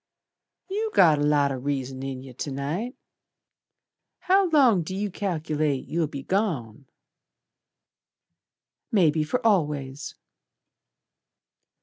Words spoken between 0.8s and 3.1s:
got a lot o' reason in yer To night.